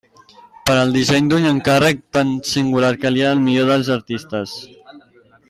Per 0.69 0.77
al 0.83 0.93
disseny 0.95 1.27
d'un 1.33 1.45
encàrrec 1.49 2.01
tan 2.17 2.33
singular 2.53 2.91
calia 3.05 3.29
el 3.37 3.45
millor 3.45 3.71
dels 3.75 3.93
artistes: 3.99 4.57